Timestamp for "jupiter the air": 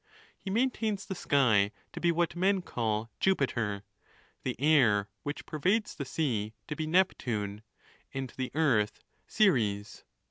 3.19-5.09